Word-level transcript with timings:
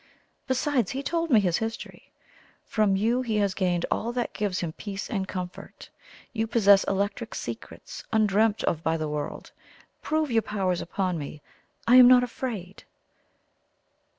Besides, 0.47 0.89
he 0.89 1.03
told 1.03 1.29
me 1.29 1.39
his 1.39 1.57
history. 1.59 2.11
From 2.65 2.95
you 2.95 3.21
he 3.21 3.35
has 3.37 3.53
gained 3.53 3.85
all 3.91 4.11
that 4.13 4.33
gives 4.33 4.59
him 4.61 4.73
peace 4.73 5.07
and 5.07 5.27
comfort. 5.27 5.91
You 6.33 6.47
possess 6.47 6.83
electric 6.85 7.35
secrets 7.35 8.03
undreamt 8.11 8.63
of 8.63 8.81
by 8.81 8.97
the 8.97 9.07
world. 9.07 9.51
Prove 10.01 10.31
your 10.31 10.41
powers 10.41 10.81
upon 10.81 11.19
me; 11.19 11.43
I 11.85 11.97
am 11.97 12.07
not 12.07 12.23
afraid." 12.23 12.83